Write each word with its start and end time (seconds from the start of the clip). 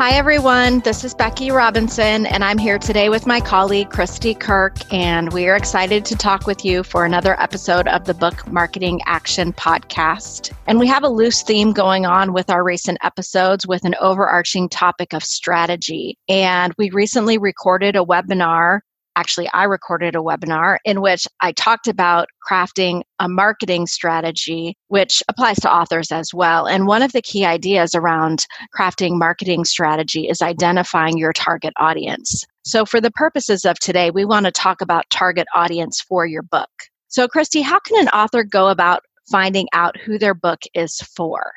Hi, 0.00 0.12
everyone. 0.12 0.80
This 0.80 1.04
is 1.04 1.12
Becky 1.12 1.50
Robinson, 1.50 2.24
and 2.24 2.42
I'm 2.42 2.56
here 2.56 2.78
today 2.78 3.10
with 3.10 3.26
my 3.26 3.38
colleague, 3.38 3.90
Christy 3.90 4.32
Kirk, 4.32 4.78
and 4.90 5.30
we 5.30 5.46
are 5.46 5.54
excited 5.54 6.06
to 6.06 6.16
talk 6.16 6.46
with 6.46 6.64
you 6.64 6.82
for 6.82 7.04
another 7.04 7.38
episode 7.38 7.86
of 7.86 8.06
the 8.06 8.14
Book 8.14 8.50
Marketing 8.50 9.02
Action 9.04 9.52
Podcast. 9.52 10.54
And 10.66 10.80
we 10.80 10.86
have 10.86 11.04
a 11.04 11.08
loose 11.10 11.42
theme 11.42 11.74
going 11.74 12.06
on 12.06 12.32
with 12.32 12.48
our 12.48 12.64
recent 12.64 12.96
episodes 13.02 13.66
with 13.66 13.84
an 13.84 13.94
overarching 14.00 14.70
topic 14.70 15.12
of 15.12 15.22
strategy. 15.22 16.16
And 16.30 16.72
we 16.78 16.88
recently 16.88 17.36
recorded 17.36 17.94
a 17.94 18.02
webinar 18.02 18.80
actually 19.16 19.48
I 19.52 19.64
recorded 19.64 20.14
a 20.14 20.18
webinar 20.18 20.78
in 20.84 21.00
which 21.00 21.26
I 21.40 21.52
talked 21.52 21.88
about 21.88 22.28
crafting 22.48 23.02
a 23.18 23.28
marketing 23.28 23.86
strategy, 23.86 24.76
which 24.88 25.22
applies 25.28 25.58
to 25.60 25.72
authors 25.72 26.12
as 26.12 26.32
well. 26.32 26.66
And 26.66 26.86
one 26.86 27.02
of 27.02 27.12
the 27.12 27.22
key 27.22 27.44
ideas 27.44 27.94
around 27.94 28.46
crafting 28.76 29.18
marketing 29.18 29.64
strategy 29.64 30.28
is 30.28 30.42
identifying 30.42 31.18
your 31.18 31.32
target 31.32 31.72
audience. 31.76 32.44
So, 32.62 32.84
for 32.84 33.00
the 33.00 33.10
purposes 33.10 33.64
of 33.64 33.78
today, 33.78 34.10
we 34.10 34.24
want 34.24 34.46
to 34.46 34.52
talk 34.52 34.80
about 34.80 35.08
target 35.10 35.46
audience 35.54 36.00
for 36.00 36.26
your 36.26 36.42
book. 36.42 36.70
So, 37.08 37.26
Christy, 37.26 37.62
how 37.62 37.80
can 37.80 38.00
an 38.00 38.08
author 38.08 38.44
go 38.44 38.68
about 38.68 39.02
finding 39.30 39.68
out 39.72 39.96
who 39.96 40.18
their 40.18 40.34
book 40.34 40.60
is 40.74 40.96
for? 41.16 41.52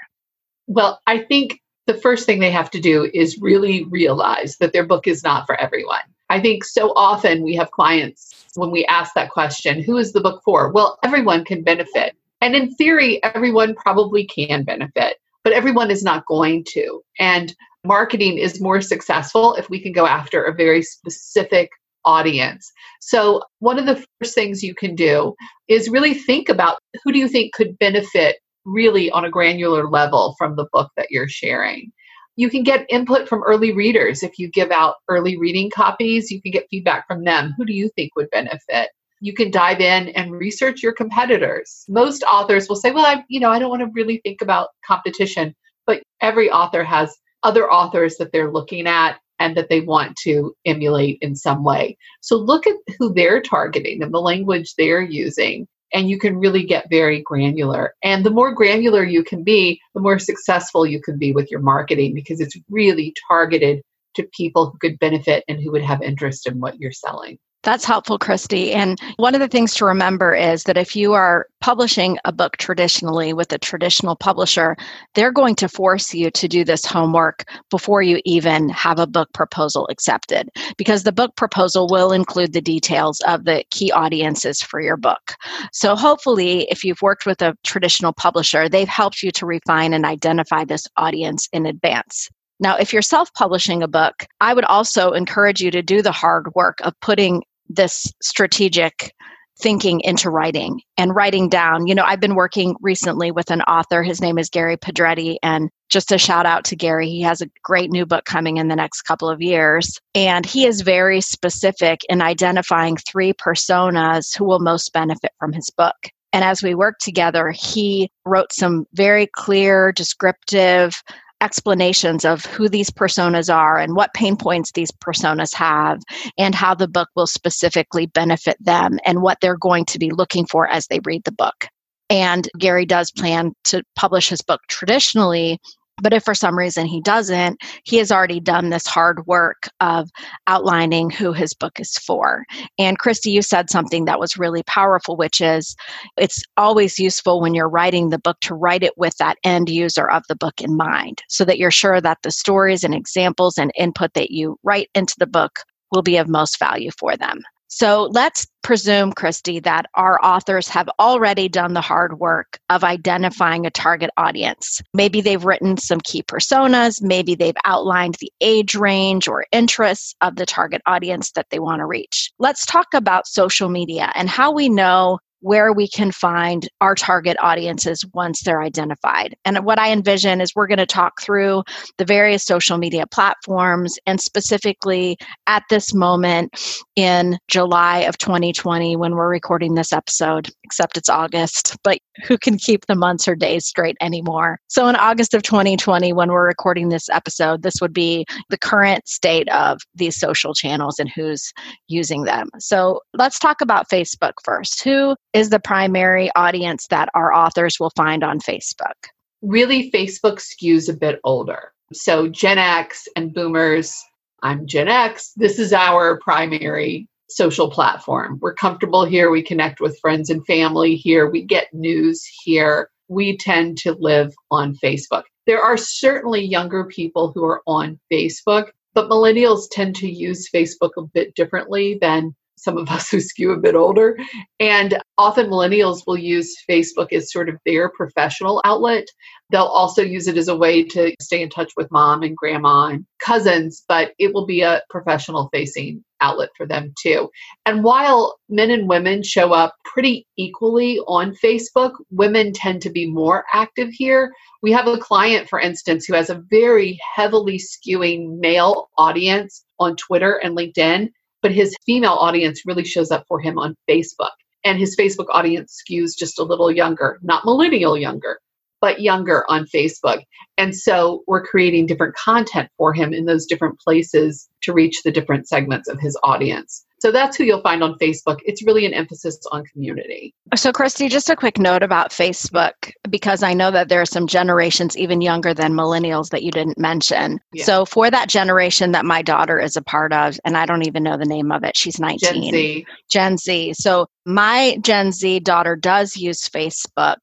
Well, 0.68 1.02
I 1.08 1.20
think 1.20 1.60
the 1.86 1.94
first 1.94 2.26
thing 2.26 2.40
they 2.40 2.52
have 2.52 2.72
to 2.72 2.80
do 2.80 3.10
is 3.14 3.40
really 3.42 3.84
realize 3.86 4.58
that 4.58 4.74
their 4.74 4.86
book 4.86 5.08
is 5.08 5.24
not 5.24 5.46
for 5.46 5.60
everyone. 5.60 6.02
I 6.34 6.40
think 6.42 6.66
so 6.66 6.94
often 6.96 7.44
we 7.44 7.54
have 7.58 7.70
clients 7.70 8.48
when 8.56 8.72
we 8.72 8.86
ask 8.86 9.14
that 9.14 9.30
question, 9.30 9.84
who 9.84 9.98
is 9.98 10.14
the 10.14 10.20
book 10.20 10.42
for? 10.44 10.72
Well, 10.72 10.98
everyone 11.04 11.46
can 11.46 11.62
benefit. 11.62 12.16
And 12.42 12.56
in 12.56 12.74
theory, 12.74 13.22
everyone 13.24 13.76
probably 13.76 14.26
can 14.26 14.64
benefit, 14.64 15.18
but 15.44 15.54
everyone 15.54 15.92
is 15.92 16.04
not 16.04 16.26
going 16.26 16.66
to. 16.70 17.04
And 17.20 17.56
marketing 17.84 18.40
is 18.40 18.60
more 18.60 18.82
successful 18.82 19.54
if 19.54 19.70
we 19.70 19.80
can 19.80 19.92
go 19.92 20.08
after 20.08 20.44
a 20.44 20.56
very 20.56 20.82
specific 20.82 21.70
audience. 22.04 22.72
So, 23.00 23.44
one 23.60 23.78
of 23.78 23.86
the 23.86 24.04
first 24.20 24.34
things 24.34 24.64
you 24.64 24.74
can 24.74 24.96
do 24.96 25.36
is 25.68 25.88
really 25.88 26.16
think 26.16 26.50
about 26.50 26.80
who 27.04 27.12
do 27.12 27.20
you 27.20 27.28
think 27.28 27.54
could 27.54 27.78
benefit 27.78 28.38
really 28.66 29.12
on 29.12 29.24
a 29.24 29.30
granular 29.30 29.88
level 29.88 30.34
from 30.40 30.56
the 30.56 30.66
book 30.74 30.90
that 30.98 31.12
you're 31.12 31.30
sharing 31.30 31.92
you 32.36 32.50
can 32.50 32.64
get 32.64 32.86
input 32.90 33.28
from 33.28 33.44
early 33.44 33.74
readers. 33.74 34.24
If 34.24 34.40
you 34.40 34.50
give 34.50 34.72
out 34.72 34.96
early 35.08 35.38
reading 35.38 35.70
copies, 35.70 36.32
you 36.32 36.42
can 36.42 36.52
get 36.52 36.68
feedback 36.70 37.08
from 37.08 37.24
them. 37.24 37.54
Who 37.58 37.66
do 37.66 37.74
you 37.74 37.90
think 37.96 38.16
would 38.16 38.30
benefit? 38.32 38.90
You 39.22 39.34
can 39.34 39.52
dive 39.52 39.80
in 39.80 40.10
and 40.10 40.32
research 40.32 40.84
your 40.84 40.94
competitors. 40.94 41.86
Most 41.88 42.24
authors 42.24 42.68
will 42.68 42.76
say, 42.76 42.92
"Well, 42.92 43.06
I, 43.06 43.24
you 43.30 43.40
know, 43.40 43.52
I 43.52 43.60
don't 43.60 43.70
want 43.70 43.82
to 43.82 43.92
really 43.94 44.20
think 44.24 44.42
about 44.42 44.70
competition." 44.86 45.56
But 45.86 46.04
every 46.22 46.50
author 46.50 46.84
has 46.84 47.16
other 47.44 47.72
authors 47.72 48.18
that 48.18 48.32
they're 48.32 48.52
looking 48.52 48.88
at 48.88 49.20
and 49.40 49.56
that 49.58 49.70
they 49.70 49.82
want 49.82 50.16
to 50.24 50.56
emulate 50.66 51.18
in 51.22 51.36
some 51.36 51.64
way. 51.64 51.98
So 52.22 52.38
look 52.38 52.66
at 52.66 52.76
who 52.98 53.14
they're 53.14 53.42
targeting 53.42 54.02
and 54.02 54.14
the 54.14 54.22
language 54.22 54.74
they're 54.78 55.02
using 55.02 55.68
and 55.94 56.10
you 56.10 56.18
can 56.18 56.38
really 56.38 56.64
get 56.64 56.90
very 56.90 57.22
granular. 57.22 57.94
And 58.04 58.26
the 58.26 58.32
more 58.32 58.54
granular 58.54 59.04
you 59.04 59.24
can 59.24 59.44
be, 59.44 59.80
the 59.94 60.02
more 60.02 60.20
successful 60.20 60.86
you 60.86 61.02
can 61.02 61.18
be 61.18 61.32
with 61.32 61.52
your 61.52 61.60
marketing 61.62 62.14
because 62.14 62.42
it's 62.42 62.58
really 62.70 63.14
targeted 63.28 63.82
to 64.16 64.28
people 64.36 64.70
who 64.70 64.78
could 64.80 65.00
benefit 65.00 65.44
and 65.48 65.62
who 65.62 65.72
would 65.72 65.84
have 65.84 66.02
interest 66.02 66.48
in 66.48 66.60
what 66.60 66.80
you're 66.80 66.92
selling. 66.92 67.38
That's 67.64 67.86
helpful, 67.86 68.20
Christy. 68.20 68.74
And 68.74 69.00
one 69.16 69.36
of 69.36 69.40
the 69.40 69.48
things 69.48 69.74
to 69.76 69.86
remember 69.86 70.36
is 70.36 70.64
that 70.64 70.78
if 70.78 70.98
you 70.98 71.14
are 71.14 71.48
publishing 71.62 72.18
a 72.26 72.34
book 72.34 72.58
traditionally 72.58 73.32
with 73.32 73.54
a 73.54 73.58
traditional 73.58 74.18
publisher, 74.18 74.76
they're 75.16 75.32
going 75.32 75.56
to 75.56 75.70
force 75.70 76.14
you 76.14 76.30
to 76.32 76.48
do 76.50 76.66
this 76.66 76.86
homework 76.86 77.46
before 77.70 78.02
you 78.02 78.20
even 78.26 78.68
have 78.68 79.00
a 79.00 79.08
book 79.08 79.32
proposal 79.34 79.88
accepted, 79.90 80.50
because 80.78 81.04
the 81.04 81.14
book 81.14 81.38
proposal 81.38 81.88
will 81.90 82.12
include 82.12 82.52
the 82.52 82.60
details 82.60 83.22
of 83.22 83.46
the 83.46 83.64
key 83.72 83.94
audiences 83.94 84.62
for 84.62 84.82
your 84.82 84.98
book. 84.98 85.34
So 85.72 85.96
hopefully, 85.96 86.68
if 86.70 86.84
you've 86.84 87.02
worked 87.02 87.26
with 87.26 87.42
a 87.42 87.56
traditional 87.64 88.12
publisher, 88.12 88.68
they've 88.68 88.90
helped 88.90 89.24
you 89.24 89.32
to 89.32 89.46
refine 89.46 89.94
and 89.94 90.06
identify 90.06 90.66
this 90.66 90.86
audience 90.98 91.48
in 91.54 91.66
advance. 91.66 92.30
Now, 92.60 92.76
if 92.78 92.92
you're 92.92 93.02
self 93.02 93.34
publishing 93.34 93.82
a 93.82 93.88
book, 93.88 94.26
I 94.42 94.54
would 94.54 94.66
also 94.66 95.12
encourage 95.12 95.62
you 95.62 95.72
to 95.72 95.82
do 95.82 96.02
the 96.02 96.12
hard 96.12 96.54
work 96.56 96.80
of 96.82 96.94
putting 97.00 97.42
this 97.70 98.12
strategic 98.22 99.14
thinking 99.60 100.02
into 100.02 100.30
writing 100.30 100.82
and 100.98 101.16
writing 101.16 101.48
down. 101.48 101.88
You 101.88 101.96
know, 101.96 102.04
I've 102.04 102.20
been 102.20 102.36
working 102.36 102.76
recently 102.82 103.32
with 103.32 103.52
an 103.52 103.62
author. 103.62 104.04
His 104.04 104.20
name 104.20 104.38
is 104.38 104.50
Gary 104.50 104.78
Pedretti. 104.78 105.38
And 105.44 105.70
just 105.90 106.12
a 106.12 106.18
shout 106.18 106.46
out 106.46 106.66
to 106.66 106.76
Gary, 106.76 107.08
he 107.08 107.22
has 107.22 107.42
a 107.42 107.50
great 107.64 107.92
new 107.92 108.06
book 108.06 108.26
coming 108.26 108.58
in 108.58 108.68
the 108.68 108.76
next 108.76 109.04
couple 109.04 109.30
of 109.30 109.42
years. 109.42 110.00
And 110.16 110.46
he 110.46 110.66
is 110.66 110.82
very 110.82 111.22
specific 111.22 112.02
in 112.10 112.22
identifying 112.22 112.98
three 112.98 113.34
personas 113.34 114.36
who 114.36 114.46
will 114.46 114.60
most 114.60 114.92
benefit 114.92 115.32
from 115.40 115.54
his 115.54 115.70
book. 115.70 115.96
And 116.34 116.44
as 116.44 116.64
we 116.64 116.74
worked 116.74 117.04
together, 117.04 117.52
he 117.52 118.10
wrote 118.26 118.52
some 118.52 118.86
very 118.94 119.28
clear, 119.28 119.92
descriptive 119.92 120.96
explanations 121.44 122.24
of 122.24 122.46
who 122.46 122.70
these 122.70 122.90
personas 122.90 123.54
are 123.54 123.78
and 123.78 123.96
what 123.96 124.14
pain 124.14 124.38
points 124.38 124.72
these 124.72 124.92
personas 124.92 125.54
have 125.54 126.00
and 126.38 126.56
how 126.56 126.74
the 126.74 126.88
book 126.88 127.10
will 127.16 127.28
specifically 127.28 128.06
benefit 128.06 128.56
them 128.62 128.98
and 129.06 129.22
what 129.22 129.38
they're 129.42 129.58
going 129.58 129.84
to 129.84 130.00
be 130.00 130.10
looking 130.10 130.46
for 130.46 130.68
as 130.70 130.88
they 130.88 131.02
read 131.04 131.22
the 131.26 131.34
book. 131.34 131.68
And 132.10 132.48
Gary 132.58 132.86
does 132.86 133.12
plan 133.12 133.52
to 133.66 133.84
publish 133.96 134.30
his 134.30 134.42
book 134.42 134.62
traditionally 134.70 135.60
but 136.02 136.14
if 136.14 136.24
for 136.24 136.34
some 136.34 136.58
reason 136.58 136.86
he 136.86 137.02
doesn't, 137.02 137.62
he 137.84 137.98
has 137.98 138.12
already 138.12 138.40
done 138.40 138.70
this 138.70 138.88
hard 138.88 139.26
work 139.28 139.70
of 139.80 140.10
outlining 140.48 141.10
who 141.10 141.34
his 141.34 141.54
book 141.54 141.80
is 141.80 141.98
for. 141.98 142.46
And 142.80 143.00
Christy, 143.00 143.32
you 143.32 143.42
said 143.42 143.70
something 143.70 144.06
that 144.06 144.20
was 144.20 144.38
really 144.38 144.64
powerful, 144.64 145.16
which 145.16 145.42
is 145.42 145.76
it's 146.18 146.44
always 146.58 147.00
useful 147.00 147.42
when 147.42 147.54
you're 147.54 147.70
writing 147.70 148.10
the 148.10 148.20
book 148.20 148.40
to 148.42 148.56
write 148.56 148.84
it 148.84 148.94
with 148.98 149.16
that 149.18 149.38
end 149.44 149.70
user 149.70 150.10
of 150.10 150.24
the 150.28 150.36
book 150.36 150.62
in 150.62 150.76
mind 150.76 151.22
so 151.30 151.46
that 151.46 151.58
you're 151.58 151.72
sure 151.72 152.02
that 152.02 152.18
the 152.24 152.32
stories 152.32 152.84
and 152.84 152.94
examples 152.94 153.58
and 153.58 153.72
input 153.78 154.14
that 154.14 154.32
you 154.32 154.58
write 154.64 154.90
into 154.96 155.16
the 155.20 155.28
book 155.28 155.60
will 155.92 156.02
be 156.02 156.18
of 156.18 156.28
most 156.28 156.58
value 156.60 156.90
for 156.98 157.16
them. 157.16 157.42
So 157.76 158.08
let's 158.12 158.46
presume, 158.62 159.14
Christy, 159.14 159.60
that 159.62 159.88
our 159.96 160.24
authors 160.24 160.68
have 160.68 160.88
already 161.00 161.50
done 161.50 161.74
the 161.74 161.82
hard 161.82 162.20
work 162.20 162.60
of 162.70 162.84
identifying 162.84 163.66
a 163.66 163.72
target 163.72 164.12
audience. 164.16 164.80
Maybe 164.94 165.22
they've 165.22 165.44
written 165.44 165.78
some 165.78 166.00
key 166.00 166.22
personas, 166.22 167.02
maybe 167.02 167.34
they've 167.34 167.56
outlined 167.66 168.18
the 168.20 168.32
age 168.42 168.76
range 168.76 169.28
or 169.28 169.48
interests 169.52 170.14
of 170.22 170.36
the 170.36 170.46
target 170.46 170.84
audience 170.86 171.32
that 171.32 171.48
they 171.50 171.58
want 171.58 171.80
to 171.80 171.88
reach. 171.88 172.32
Let's 172.38 172.68
talk 172.68 172.94
about 172.94 173.26
social 173.26 173.70
media 173.70 174.12
and 174.14 174.30
how 174.30 174.52
we 174.52 174.70
know 174.70 175.18
where 175.44 175.74
we 175.74 175.90
can 175.90 176.10
find 176.10 176.70
our 176.80 176.96
target 176.96 177.36
audiences 177.42 178.06
once 178.14 178.42
they're 178.42 178.62
identified. 178.62 179.36
And 179.44 179.66
what 179.66 179.78
I 179.78 179.92
envision 179.92 180.40
is 180.40 180.56
we're 180.56 180.68
going 180.68 180.78
to 180.78 180.86
talk 180.86 181.22
through 181.22 181.64
the 181.98 182.06
various 182.06 182.46
social 182.46 182.78
media 182.78 183.06
platforms 183.06 183.98
and 184.06 184.22
specifically 184.22 185.18
at 185.46 185.64
this 185.70 185.94
moment 185.94 186.82
in 186.96 187.38
July 187.50 188.00
of 188.00 188.18
2020 188.18 188.96
when 188.96 189.16
we're 189.16 189.30
recording 189.30 189.76
this 189.76 189.92
episode, 189.92 190.50
except 190.64 190.96
it's 190.96 191.10
August, 191.10 191.76
but 191.84 192.00
who 192.26 192.38
can 192.38 192.58
keep 192.58 192.86
the 192.86 192.96
months 192.96 193.28
or 193.28 193.36
days 193.36 193.66
straight 193.66 193.98
anymore? 194.00 194.60
So 194.70 194.88
in 194.88 194.96
August 194.96 195.34
of 195.34 195.44
2020, 195.44 196.14
when 196.14 196.30
we're 196.30 196.48
recording 196.48 196.88
this 196.88 197.10
episode, 197.10 197.64
this 197.64 197.76
would 197.82 197.94
be 197.94 198.26
the 198.50 198.58
current 198.58 199.06
state 199.10 199.50
of 199.50 199.82
these 199.94 200.16
social 200.16 200.54
channels 200.54 201.00
and 201.00 201.10
who's 201.14 201.52
using 201.90 202.24
them. 202.24 202.48
So 202.60 203.02
let's 203.14 203.40
talk 203.40 203.60
about 203.60 203.90
Facebook 203.90 204.34
first. 204.44 204.84
Who 204.84 205.16
is 205.34 205.50
the 205.50 205.60
primary 205.60 206.30
audience 206.36 206.88
that 206.88 207.10
our 207.14 207.34
authors 207.34 207.80
will 207.80 207.92
find 207.96 208.24
on 208.24 208.40
Facebook? 208.40 208.94
Really, 209.42 209.92
Facebook 209.92 210.40
skews 210.40 210.90
a 210.90 210.94
bit 210.94 211.20
older. 211.24 211.74
So, 211.92 212.28
Gen 212.28 212.58
X 212.58 213.08
and 213.16 213.34
boomers, 213.34 214.02
I'm 214.42 214.66
Gen 214.66 214.88
X, 214.88 215.34
this 215.36 215.60
is 215.60 215.74
our 215.74 216.20
primary 216.20 217.08
social 217.30 217.70
platform. 217.70 218.38
We're 218.42 218.54
comfortable 218.54 219.06
here. 219.06 219.32
We 219.32 219.42
connect 219.42 219.80
with 219.80 220.00
friends 220.00 220.30
and 220.30 220.46
family 220.46 220.96
here. 220.96 221.30
We 221.30 221.42
get 221.42 221.74
news 221.74 222.26
here. 222.44 222.90
we 223.10 223.38
tend 223.38 223.78
to 223.78 223.94
live 224.00 224.34
on 224.50 224.76
Facebook. 224.76 225.24
There 225.46 225.62
are 225.62 225.78
certainly 225.78 226.44
younger 226.44 226.86
people 226.86 227.32
who 227.34 227.44
are 227.44 227.62
on 227.68 228.00
Facebook, 228.12 228.70
but 228.94 229.10
millennials 229.10 229.66
tend 229.72 229.96
to 229.98 230.10
use 230.10 230.50
Facebook 230.50 230.92
a 230.98 231.04
bit 231.14 231.36
differently 231.36 231.98
than 232.00 232.34
some 232.58 232.78
of 232.78 232.90
us 232.90 233.10
who 233.10 233.20
skew 233.20 233.52
a 233.52 233.60
bit 233.60 233.76
older. 233.76 234.18
And 234.60 235.00
often 235.18 235.48
millennials 235.48 236.04
will 236.08 236.18
use 236.18 236.56
Facebook 236.70 237.14
as 237.14 237.32
sort 237.32 237.50
of 237.50 237.58
their 237.66 237.90
professional 237.90 238.62
outlet. 238.64 239.08
They'll 239.52 239.64
also 239.64 240.02
use 240.02 240.28
it 240.28 240.38
as 240.38 240.48
a 240.48 240.58
way 240.58 240.84
to 240.84 241.14
stay 241.22 241.42
in 241.42 241.50
touch 241.50 241.72
with 241.78 241.92
mom 241.92 242.24
and 242.24 242.36
grandma 242.36 242.88
and 242.88 243.06
cousins, 243.20 243.84
but 243.88 244.14
it 244.18 244.34
will 244.34 244.46
be 244.46 244.62
a 244.62 244.82
professional 244.90 245.50
facing 245.54 246.04
outlet 246.22 246.50
for 246.56 246.66
them 246.66 246.94
too. 247.00 247.30
And 247.66 247.84
while 247.84 248.40
men 248.50 248.72
and 248.72 248.88
women 248.88 249.22
show 249.24 249.52
up 249.52 249.76
pretty 249.84 250.26
equally 250.38 251.00
on 251.00 251.36
Facebook, 251.44 251.92
women 252.10 252.54
tend 252.54 252.82
to 252.84 252.90
be 252.90 253.06
more 253.06 253.44
active 253.54 253.90
here. 253.92 254.32
We 254.62 254.72
have 254.72 254.88
a 254.88 254.98
client, 254.98 255.50
for 255.50 255.60
instance, 255.60 256.06
who 256.06 256.14
has 256.14 256.30
a 256.30 256.42
very 256.50 256.98
heavily 257.16 257.60
skewing 257.60 258.40
male 258.40 258.90
audience 258.98 259.66
on 259.80 259.98
Twitter 259.98 260.36
and 260.38 260.58
LinkedIn 260.58 261.10
but 261.44 261.52
his 261.52 261.76
female 261.86 262.14
audience 262.14 262.66
really 262.66 262.86
shows 262.86 263.12
up 263.12 263.26
for 263.28 263.40
him 263.40 263.60
on 263.60 263.76
Facebook. 263.88 264.32
And 264.66 264.80
his 264.80 264.96
Facebook 264.96 265.28
audience 265.30 265.84
skews 265.84 266.18
just 266.18 266.40
a 266.40 266.44
little 266.44 266.72
younger, 266.72 267.20
not 267.22 267.46
millennial 267.46 267.98
younger, 267.98 268.40
but 268.84 269.00
younger 269.00 269.50
on 269.50 269.66
Facebook. 269.74 270.24
And 270.58 270.76
so 270.76 271.24
we're 271.26 271.42
creating 271.42 271.86
different 271.86 272.16
content 272.16 272.70
for 272.78 272.92
him 272.92 273.14
in 273.14 273.24
those 273.24 273.46
different 273.46 273.80
places 273.80 274.50
to 274.64 274.74
reach 274.74 275.04
the 275.04 275.12
different 275.12 275.48
segments 275.48 275.88
of 275.88 276.02
his 276.02 276.20
audience. 276.22 276.86
So 277.00 277.10
that's 277.10 277.38
who 277.38 277.46
you'll 277.46 277.62
find 277.62 277.82
on 277.82 277.98
Facebook. 277.98 278.40
It's 278.44 278.62
really 278.66 278.86
an 278.86 278.94
emphasis 278.94 279.40
on 279.54 279.64
community. 279.66 280.34
So, 280.56 280.74
Christy, 280.74 281.08
just 281.08 281.30
a 281.30 281.36
quick 281.36 281.58
note 281.58 281.82
about 281.82 282.12
Facebook, 282.12 282.92
because 283.10 283.42
I 283.42 283.54
know 283.54 283.72
that 283.72 283.88
there 283.88 284.02
are 284.02 284.06
some 284.06 284.28
generations 284.28 284.98
even 284.98 285.22
younger 285.22 285.54
than 285.54 285.74
millennials 285.74 286.30
that 286.30 286.44
you 286.44 286.52
didn't 286.52 286.78
mention. 286.78 287.40
Yeah. 287.54 287.66
So, 287.66 287.86
for 287.86 288.12
that 288.12 288.30
generation 288.30 288.92
that 288.92 289.06
my 289.06 289.22
daughter 289.22 289.60
is 289.60 289.78
a 289.78 289.82
part 289.82 290.14
of, 290.14 290.40
and 290.46 290.58
I 290.58 290.66
don't 290.66 290.86
even 290.86 291.04
know 291.04 291.18
the 291.18 291.26
name 291.26 291.52
of 291.52 291.64
it, 291.64 291.78
she's 291.78 292.00
19. 292.00 292.20
Gen 292.20 292.52
Z. 292.52 292.86
Gen 293.10 293.38
Z. 293.38 293.74
So, 293.76 294.08
my 294.26 294.78
Gen 294.82 295.12
Z 295.12 295.40
daughter 295.42 295.76
does 295.76 296.16
use 296.16 296.48
Facebook, 296.48 297.18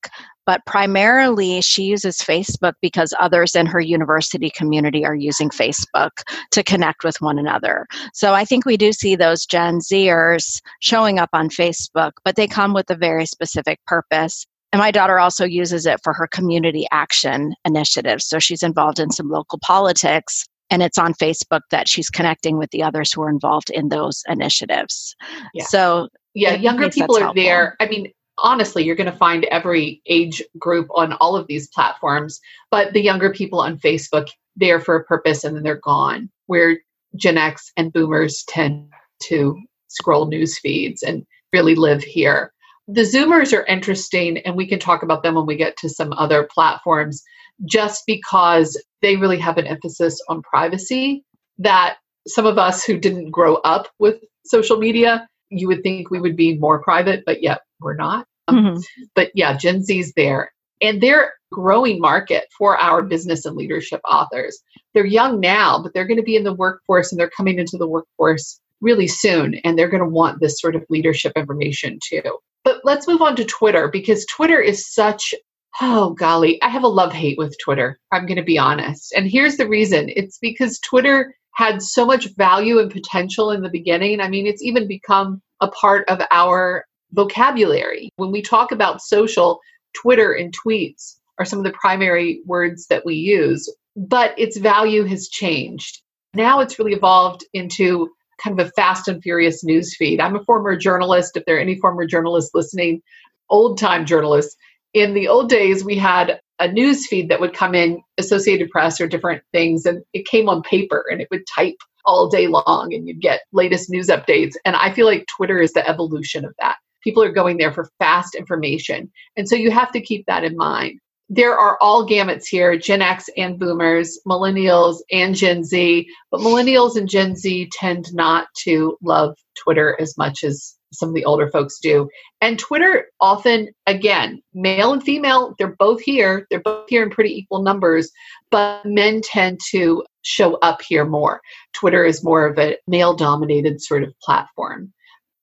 but 0.51 0.67
primarily 0.67 1.61
she 1.61 1.85
uses 1.85 2.17
Facebook 2.17 2.73
because 2.83 3.15
others 3.21 3.55
in 3.55 3.67
her 3.67 3.79
university 3.79 4.51
community 4.51 5.07
are 5.07 5.15
using 5.15 5.49
Facebook 5.49 6.11
to 6.51 6.65
connect 6.65 7.05
with 7.05 7.21
one 7.21 7.39
another. 7.39 7.87
So 8.15 8.35
I 8.35 8.45
think 8.45 8.67
we 8.67 8.77
do 8.77 8.93
see 8.93 9.15
those 9.15 9.47
Gen 9.47 9.79
Zers 9.79 10.61
showing 10.81 11.21
up 11.21 11.29
on 11.33 11.51
Facebook, 11.51 12.11
but 12.25 12.35
they 12.35 12.49
come 12.49 12.75
with 12.75 12.91
a 12.91 12.97
very 12.97 13.27
specific 13.27 13.79
purpose. 13.87 14.45
And 14.73 14.81
my 14.81 14.91
daughter 14.91 15.21
also 15.21 15.45
uses 15.45 15.87
it 15.87 16.01
for 16.03 16.13
her 16.15 16.27
community 16.27 16.85
action 16.91 17.55
initiatives. 17.65 18.27
So 18.27 18.41
she's 18.41 18.65
involved 18.65 18.99
in 18.99 19.13
some 19.13 19.29
local 19.29 19.61
politics 19.63 20.49
and 20.69 20.83
it's 20.83 20.99
on 20.99 21.15
Facebook 21.15 21.61
that 21.71 21.87
she's 21.87 22.11
connecting 22.11 22.59
with 22.59 22.73
the 22.73 22.83
others 22.83 23.13
who 23.13 23.23
are 23.23 23.31
involved 23.31 23.71
in 23.71 23.89
those 23.89 24.25
initiatives. 24.27 25.15
Yeah. 25.55 25.67
So 25.67 26.09
yeah, 26.35 26.55
younger 26.55 26.91
people 26.91 27.19
are 27.19 27.21
helpful. 27.21 27.41
there. 27.41 27.77
I 27.79 27.87
mean, 27.87 28.11
honestly, 28.43 28.85
you're 28.85 28.97
going 28.97 29.11
to 29.11 29.17
find 29.17 29.45
every 29.45 30.03
age 30.07 30.43
group 30.59 30.89
on 30.95 31.13
all 31.15 31.37
of 31.37 31.47
these 31.47 31.69
platforms, 31.69 32.41
but 32.71 32.93
the 32.93 33.03
younger 33.03 33.31
people 33.33 33.61
on 33.61 33.79
Facebook, 33.79 34.29
there 34.57 34.81
for 34.81 34.97
a 34.97 35.05
purpose 35.05 35.45
and 35.45 35.57
then 35.57 35.63
they're 35.63 35.81
gone. 35.83 36.31
Where 36.47 36.79
Gen 37.17 37.39
X 37.39 37.73
and 37.77 37.93
boomers 37.93 38.45
tend 38.49 38.89
to 39.25 39.59
scroll 39.89 40.27
news 40.27 40.59
feeds 40.59 41.03
and 41.03 41.27
really 41.53 41.75
live 41.75 42.03
here. 42.03 42.53
The 42.89 43.03
Zoomers 43.03 43.57
are 43.57 43.65
interesting, 43.67 44.39
and 44.39 44.57
we 44.57 44.67
can 44.67 44.79
talk 44.79 45.03
about 45.03 45.23
them 45.23 45.35
when 45.35 45.47
we 45.47 45.57
get 45.57 45.77
to 45.79 45.89
some 45.89 46.13
other 46.15 46.49
platforms, 46.53 47.23
just 47.65 48.03
because 48.07 48.81
they 49.03 49.17
really 49.17 49.39
have 49.39 49.59
an 49.59 49.67
emphasis 49.67 50.21
on 50.29 50.43
privacy 50.43 51.25
that 51.59 51.99
some 52.27 52.47
of 52.47 52.59
us 52.59 52.85
who 52.85 52.99
didn't 52.99 53.31
grow 53.31 53.57
up 53.57 53.89
with 53.99 54.23
social 54.45 54.79
media, 54.79 55.29
you 55.51 55.69
would 55.69 55.83
think 55.83 56.11
we 56.11 56.21
would 56.21 56.37
be 56.37 56.57
more 56.59 56.83
private, 56.83 57.25
but 57.27 57.43
yet 57.43 57.63
we're 57.81 57.97
not. 57.97 58.27
Mm-hmm. 58.49 58.81
But 59.15 59.31
yeah, 59.35 59.57
Gen 59.57 59.83
Z's 59.83 60.13
there. 60.15 60.53
And 60.83 61.03
they're 61.03 61.33
growing 61.53 62.01
market 62.01 62.47
for 62.57 62.79
our 62.79 63.03
business 63.03 63.45
and 63.45 63.57
leadership 63.57 64.01
authors. 64.09 64.61
They're 64.95 65.05
young 65.05 65.41
now, 65.41 65.83
but 65.83 65.93
they're 65.93 66.07
going 66.07 66.17
to 66.17 66.23
be 66.23 66.37
in 66.37 66.45
the 66.45 66.55
workforce 66.55 67.13
and 67.13 67.21
they're 67.21 67.31
coming 67.31 67.59
into 67.59 67.77
the 67.77 67.89
workforce 67.89 68.61
really 68.81 69.09
soon. 69.09 69.57
And 69.57 69.79
they're 69.79 69.89
going 69.89 70.03
to 70.03 70.09
want 70.09 70.41
this 70.41 70.59
sort 70.61 70.75
of 70.75 70.85
leadership 70.89 71.33
information 71.37 71.99
too. 72.03 72.23
But 72.65 72.81
let's 72.85 73.09
move 73.09 73.23
on 73.23 73.37
to 73.37 73.45
Twitter 73.45 73.89
because 73.89 74.27
Twitter 74.27 74.61
is 74.61 74.87
such 74.93 75.35
Oh, 75.81 76.11
golly, 76.11 76.61
I 76.63 76.69
have 76.69 76.83
a 76.83 76.89
love 76.89 77.13
hate 77.13 77.39
with 77.39 77.57
Twitter. 77.63 77.99
I'm 78.13 78.27
going 78.27 78.37
to 78.37 78.43
be 78.43 78.59
honest. 78.59 79.13
And 79.15 79.31
here's 79.31 79.57
the 79.57 79.69
reason 79.69 80.11
it's 80.15 80.39
because 80.39 80.81
Twitter 80.81 81.35
had 81.55 81.83
so 81.83 82.07
much 82.07 82.35
value 82.37 82.79
and 82.79 82.91
potential 82.91 83.51
in 83.51 83.63
the 83.63 83.71
beginning. 83.71 84.21
I 84.21 84.29
mean, 84.29 84.47
it's 84.47 84.63
even 84.63 84.87
become 84.87 85.43
a 85.61 85.69
part 85.69 86.09
of 86.09 86.21
our 86.31 86.85
vocabulary. 87.13 88.11
When 88.17 88.31
we 88.31 88.43
talk 88.43 88.73
about 88.73 89.03
social, 89.03 89.61
Twitter 89.95 90.33
and 90.33 90.55
tweets 90.57 91.17
are 91.39 91.45
some 91.45 91.59
of 91.59 91.65
the 91.65 91.73
primary 91.73 92.41
words 92.47 92.87
that 92.87 93.05
we 93.05 93.15
use, 93.15 93.73
but 93.97 94.39
its 94.39 94.59
value 94.59 95.05
has 95.05 95.29
changed. 95.29 96.03
Now 96.35 96.61
it's 96.61 96.79
really 96.79 96.93
evolved 96.93 97.45
into 97.53 98.11
kind 98.43 98.59
of 98.59 98.67
a 98.67 98.71
fast 98.71 99.09
and 99.09 99.23
furious 99.23 99.65
news 99.65 99.97
feed. 99.97 100.21
I'm 100.21 100.37
a 100.37 100.45
former 100.45 100.77
journalist. 100.77 101.37
If 101.37 101.45
there 101.45 101.57
are 101.57 101.61
any 101.61 101.79
former 101.79 102.07
journalists 102.07 102.53
listening, 102.55 103.03
old 103.49 103.79
time 103.79 104.07
journalists, 104.07 104.57
in 104.95 105.15
the 105.15 105.29
old 105.29 105.49
days, 105.49 105.85
we 105.85 105.97
had 105.97 106.41
a 106.61 106.71
news 106.71 107.07
feed 107.07 107.29
that 107.31 107.41
would 107.41 107.55
come 107.55 107.75
in, 107.75 108.03
Associated 108.19 108.71
Press 108.71 109.01
or 109.01 109.09
different 109.09 109.43
things, 109.53 109.87
and 109.87 110.03
it 110.13 110.27
came 110.27 110.49
on 110.49 110.63
paper 110.63 111.05
and 111.11 111.21
it 111.21 111.29
would 111.31 111.47
type 111.47 111.77
all 112.05 112.29
day 112.29 112.47
long 112.47 112.93
and 112.93 113.09
you'd 113.09 113.21
get 113.21 113.43
latest 113.53 113.91
news 113.91 114.09
updates. 114.09 114.55
And 114.65 114.77
I 114.77 114.93
feel 114.93 115.07
like 115.07 115.27
Twitter 115.37 115.61
is 115.61 115.73
the 115.73 115.87
evolution 115.89 116.45
of 116.45 116.55
that. 116.61 116.77
People 117.03 117.23
are 117.23 117.33
going 117.33 117.57
there 117.57 117.73
for 117.73 117.91
fast 117.99 118.35
information. 118.35 119.11
And 119.37 119.49
so 119.49 119.57
you 119.57 119.71
have 119.71 119.91
to 119.93 120.01
keep 120.01 120.27
that 120.27 120.45
in 120.45 120.57
mind. 120.57 121.01
There 121.31 121.57
are 121.57 121.79
all 121.81 122.07
gamuts 122.07 122.47
here 122.47 122.77
Gen 122.77 123.03
X 123.03 123.31
and 123.37 123.59
boomers, 123.59 124.19
millennials 124.27 124.99
and 125.13 125.35
Gen 125.35 125.65
Z, 125.65 126.09
but 126.31 126.41
millennials 126.41 126.97
and 126.97 127.09
Gen 127.09 127.37
Z 127.37 127.71
tend 127.73 128.13
not 128.13 128.49
to 128.65 128.99
love 129.03 129.37
Twitter 129.63 129.97
as 130.01 130.19
much 130.19 130.45
as 130.45 130.77
some 130.93 131.09
of 131.09 131.15
the 131.15 131.25
older 131.25 131.49
folks 131.49 131.79
do. 131.79 132.09
And 132.41 132.59
Twitter 132.59 133.07
often, 133.21 133.69
again, 133.87 134.43
male 134.55 134.93
and 134.93 135.03
female, 135.03 135.55
they're 135.59 135.77
both 135.79 136.01
here. 136.01 136.47
They're 136.51 136.61
both 136.61 136.89
here 136.89 137.03
in 137.03 137.11
pretty 137.11 137.37
equal 137.37 137.63
numbers, 137.63 138.11
but 138.51 138.85
men 138.85 139.21
tend 139.23 139.61
to 139.71 140.05
show 140.23 140.55
up 140.57 140.83
here 140.83 141.05
more. 141.05 141.41
Twitter 141.73 142.05
is 142.05 142.25
more 142.25 142.47
of 142.47 142.59
a 142.59 142.77
male 142.87 143.15
dominated 143.15 143.81
sort 143.81 144.03
of 144.03 144.13
platform. 144.23 144.93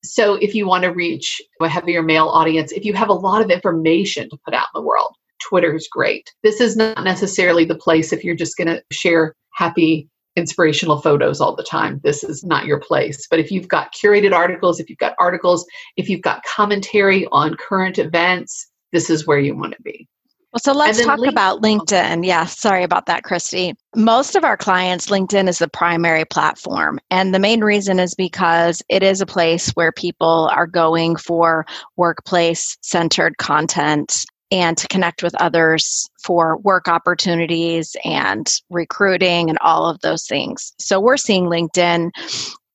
So 0.04 0.34
if 0.34 0.54
you 0.54 0.66
want 0.66 0.84
to 0.84 0.90
reach 0.90 1.40
a 1.60 1.68
heavier 1.68 2.02
male 2.02 2.28
audience, 2.28 2.72
if 2.72 2.84
you 2.84 2.94
have 2.94 3.08
a 3.08 3.14
lot 3.14 3.42
of 3.42 3.50
information 3.50 4.30
to 4.30 4.38
put 4.44 4.54
out 4.54 4.68
in 4.74 4.80
the 4.80 4.86
world, 4.86 5.14
Twitter 5.42 5.74
is 5.74 5.88
great. 5.90 6.32
This 6.42 6.60
is 6.60 6.76
not 6.76 7.02
necessarily 7.04 7.64
the 7.64 7.74
place 7.74 8.12
if 8.12 8.22
you're 8.24 8.36
just 8.36 8.56
going 8.56 8.68
to 8.68 8.82
share 8.92 9.34
happy, 9.54 10.08
inspirational 10.38 11.00
photos 11.00 11.40
all 11.40 11.54
the 11.54 11.62
time. 11.62 12.00
This 12.02 12.24
is 12.24 12.44
not 12.44 12.66
your 12.66 12.80
place. 12.80 13.26
But 13.28 13.40
if 13.40 13.50
you've 13.50 13.68
got 13.68 13.92
curated 13.92 14.32
articles, 14.32 14.80
if 14.80 14.88
you've 14.88 14.98
got 14.98 15.14
articles, 15.20 15.66
if 15.96 16.08
you've 16.08 16.22
got 16.22 16.42
commentary 16.44 17.26
on 17.32 17.56
current 17.56 17.98
events, 17.98 18.68
this 18.92 19.10
is 19.10 19.26
where 19.26 19.38
you 19.38 19.56
want 19.56 19.74
to 19.74 19.82
be. 19.82 20.08
Well, 20.52 20.60
so 20.60 20.72
let's 20.72 21.04
talk 21.04 21.18
link- 21.18 21.30
about 21.30 21.60
LinkedIn. 21.60 22.24
Yeah, 22.24 22.46
sorry 22.46 22.82
about 22.82 23.04
that, 23.06 23.22
Christy. 23.22 23.74
Most 23.94 24.34
of 24.34 24.44
our 24.44 24.56
clients, 24.56 25.08
LinkedIn 25.08 25.46
is 25.46 25.58
the 25.58 25.68
primary 25.68 26.24
platform. 26.24 26.98
And 27.10 27.34
the 27.34 27.38
main 27.38 27.62
reason 27.62 28.00
is 28.00 28.14
because 28.14 28.82
it 28.88 29.02
is 29.02 29.20
a 29.20 29.26
place 29.26 29.68
where 29.70 29.92
people 29.92 30.50
are 30.54 30.66
going 30.66 31.16
for 31.16 31.66
workplace 31.96 32.78
centered 32.80 33.36
content 33.36 34.24
and 34.50 34.76
to 34.78 34.88
connect 34.88 35.22
with 35.22 35.34
others 35.36 36.08
for 36.22 36.56
work 36.58 36.88
opportunities 36.88 37.96
and 38.04 38.60
recruiting 38.70 39.48
and 39.48 39.58
all 39.60 39.88
of 39.88 40.00
those 40.00 40.26
things. 40.26 40.72
So 40.78 41.00
we're 41.00 41.16
seeing 41.16 41.44
LinkedIn 41.44 42.10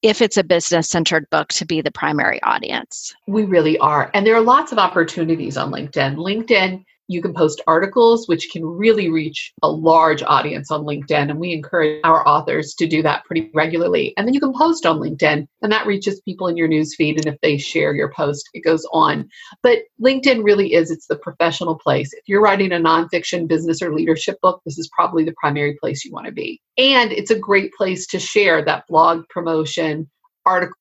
if 0.01 0.21
it's 0.21 0.37
a 0.37 0.43
business 0.43 0.89
centered 0.89 1.29
book 1.29 1.47
to 1.49 1.65
be 1.65 1.81
the 1.81 1.91
primary 1.91 2.41
audience. 2.43 3.15
We 3.25 3.43
really 3.43 3.77
are. 3.79 4.11
And 4.13 4.27
there 4.27 4.35
are 4.35 4.41
lots 4.41 4.71
of 4.71 4.77
opportunities 4.77 5.55
on 5.55 5.71
LinkedIn. 5.71 6.17
LinkedIn 6.17 6.83
you 7.07 7.21
can 7.21 7.33
post 7.33 7.61
articles, 7.67 8.27
which 8.27 8.49
can 8.51 8.65
really 8.65 9.09
reach 9.09 9.53
a 9.61 9.69
large 9.69 10.23
audience 10.23 10.71
on 10.71 10.83
LinkedIn. 10.85 11.29
And 11.29 11.39
we 11.39 11.51
encourage 11.51 11.99
our 12.03 12.27
authors 12.27 12.73
to 12.75 12.87
do 12.87 13.01
that 13.03 13.25
pretty 13.25 13.51
regularly. 13.53 14.13
And 14.17 14.27
then 14.27 14.33
you 14.33 14.39
can 14.39 14.53
post 14.53 14.85
on 14.85 14.99
LinkedIn, 14.99 15.47
and 15.61 15.71
that 15.71 15.85
reaches 15.85 16.21
people 16.21 16.47
in 16.47 16.57
your 16.57 16.69
newsfeed. 16.69 17.17
And 17.17 17.25
if 17.25 17.39
they 17.41 17.57
share 17.57 17.93
your 17.93 18.11
post, 18.13 18.49
it 18.53 18.63
goes 18.63 18.85
on. 18.91 19.27
But 19.61 19.79
LinkedIn 20.01 20.43
really 20.43 20.73
is, 20.73 20.91
it's 20.91 21.07
the 21.07 21.17
professional 21.17 21.75
place. 21.75 22.13
If 22.13 22.23
you're 22.27 22.41
writing 22.41 22.71
a 22.71 22.77
nonfiction 22.77 23.47
business 23.47 23.81
or 23.81 23.93
leadership 23.93 24.39
book, 24.41 24.61
this 24.65 24.77
is 24.77 24.89
probably 24.95 25.23
the 25.23 25.35
primary 25.39 25.75
place 25.79 26.05
you 26.05 26.11
want 26.11 26.25
to 26.27 26.31
be. 26.31 26.61
And 26.77 27.11
it's 27.11 27.31
a 27.31 27.39
great 27.39 27.73
place 27.73 28.07
to 28.07 28.19
share 28.19 28.63
that 28.65 28.85
blog 28.87 29.23
promotion, 29.29 30.09
article 30.45 30.75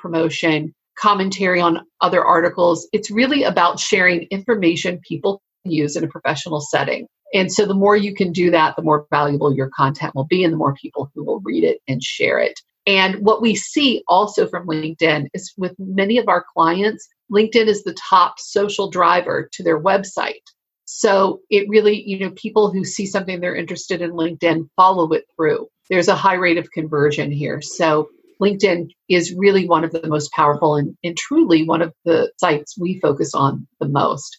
promotion, 0.00 0.74
commentary 0.96 1.60
on 1.60 1.84
other 2.00 2.24
articles. 2.24 2.88
It's 2.92 3.10
really 3.10 3.42
about 3.42 3.80
sharing 3.80 4.22
information 4.30 5.00
people 5.06 5.42
use 5.64 5.96
in 5.96 6.04
a 6.04 6.08
professional 6.08 6.60
setting. 6.60 7.06
And 7.32 7.52
so 7.52 7.66
the 7.66 7.74
more 7.74 7.96
you 7.96 8.14
can 8.14 8.32
do 8.32 8.50
that, 8.52 8.76
the 8.76 8.82
more 8.82 9.06
valuable 9.10 9.54
your 9.54 9.70
content 9.70 10.14
will 10.14 10.26
be 10.26 10.44
and 10.44 10.52
the 10.52 10.58
more 10.58 10.74
people 10.74 11.10
who 11.14 11.24
will 11.24 11.40
read 11.40 11.64
it 11.64 11.80
and 11.88 12.02
share 12.02 12.38
it. 12.38 12.60
And 12.86 13.16
what 13.24 13.40
we 13.40 13.54
see 13.54 14.04
also 14.08 14.46
from 14.46 14.66
LinkedIn 14.66 15.28
is 15.32 15.52
with 15.56 15.74
many 15.78 16.18
of 16.18 16.28
our 16.28 16.44
clients, 16.54 17.08
LinkedIn 17.32 17.66
is 17.66 17.82
the 17.82 17.94
top 17.94 18.38
social 18.38 18.90
driver 18.90 19.48
to 19.52 19.62
their 19.62 19.80
website. 19.80 20.42
So 20.84 21.40
it 21.50 21.68
really, 21.68 22.02
you 22.06 22.18
know, 22.18 22.30
people 22.36 22.70
who 22.70 22.84
see 22.84 23.06
something 23.06 23.40
they're 23.40 23.56
interested 23.56 24.02
in 24.02 24.12
LinkedIn 24.12 24.68
follow 24.76 25.10
it 25.12 25.24
through. 25.34 25.66
There's 25.88 26.08
a 26.08 26.14
high 26.14 26.34
rate 26.34 26.58
of 26.58 26.70
conversion 26.72 27.32
here. 27.32 27.62
So 27.62 28.08
LinkedIn 28.40 28.90
is 29.08 29.34
really 29.34 29.66
one 29.66 29.84
of 29.84 29.92
the 29.92 30.06
most 30.06 30.30
powerful 30.32 30.76
and, 30.76 30.96
and 31.02 31.16
truly 31.16 31.64
one 31.64 31.80
of 31.80 31.92
the 32.04 32.30
sites 32.38 32.78
we 32.78 33.00
focus 33.00 33.34
on 33.34 33.66
the 33.80 33.88
most. 33.88 34.36